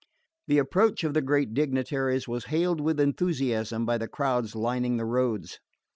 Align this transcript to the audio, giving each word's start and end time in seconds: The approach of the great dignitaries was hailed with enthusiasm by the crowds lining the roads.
The 0.47 0.57
approach 0.57 1.03
of 1.03 1.13
the 1.13 1.21
great 1.21 1.53
dignitaries 1.53 2.27
was 2.27 2.45
hailed 2.45 2.81
with 2.81 2.99
enthusiasm 2.99 3.85
by 3.85 3.99
the 3.99 4.07
crowds 4.07 4.55
lining 4.55 4.97
the 4.97 5.05
roads. 5.05 5.59